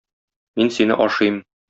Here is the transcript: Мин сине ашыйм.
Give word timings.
Мин 0.61 0.71
сине 0.79 0.97
ашыйм. 1.05 1.41